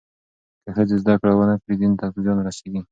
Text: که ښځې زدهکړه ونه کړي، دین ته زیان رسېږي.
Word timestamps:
که 0.63 0.69
ښځې 0.75 0.95
زدهکړه 1.01 1.33
ونه 1.35 1.55
کړي، 1.61 1.75
دین 1.81 1.93
ته 1.99 2.05
زیان 2.23 2.37
رسېږي. 2.47 2.79